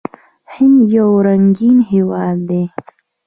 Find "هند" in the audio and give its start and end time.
0.53-0.79